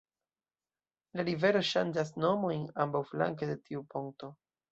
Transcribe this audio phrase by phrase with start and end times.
[1.17, 4.35] La rivero ŝanĝas nomojn ambaŭflanke de tiu ponto.